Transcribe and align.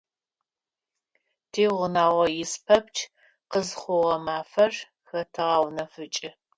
Тиунагъо 1.51 2.25
ис 2.41 2.53
пэпчъ 2.65 3.01
къызыхъугъэ 3.51 4.17
мафэр 4.25 4.73
хэтэгъэунэфыкӀы. 5.07 6.29